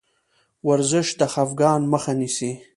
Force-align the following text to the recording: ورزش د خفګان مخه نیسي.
ورزش 0.67 1.07
د 1.19 1.21
خفګان 1.33 1.81
مخه 1.93 2.13
نیسي. 2.19 2.51